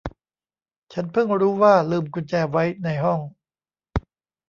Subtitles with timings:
[0.93, 3.19] ฉันเพิ่งรู้ว่าลืมกุญแจไว้ในห้อง